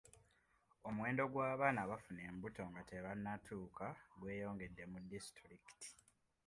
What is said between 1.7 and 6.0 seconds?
abafuna embuto nga tebanneetuka gweyongedde mu disitulikiti.